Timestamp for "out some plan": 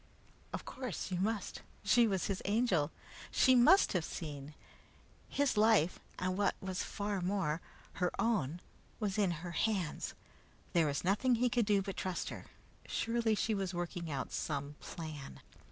14.09-15.39